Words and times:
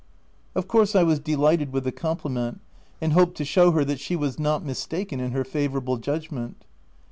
Of 0.55 0.67
course 0.67 0.95
I 0.95 1.03
was 1.03 1.19
delighted 1.19 1.71
with 1.71 1.83
the 1.83 1.91
compli 1.91 2.31
ment, 2.31 2.59
and 3.01 3.13
hoped 3.13 3.37
to 3.37 3.45
show 3.45 3.69
her 3.73 3.95
she 3.97 4.15
was 4.15 4.39
not 4.39 4.65
mis 4.65 4.87
taken 4.87 5.19
in 5.19 5.29
her 5.29 5.43
favourable 5.43 5.97
judgment. 5.97 6.65